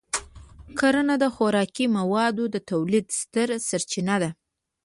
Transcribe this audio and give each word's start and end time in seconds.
کرنه 0.79 1.15
د 1.23 1.25
خوراکي 1.35 1.85
موادو 1.97 2.43
د 2.53 2.57
تولید 2.71 3.05
ستره 3.19 3.55
سرچینه 3.69 4.15
ده. 4.23 4.29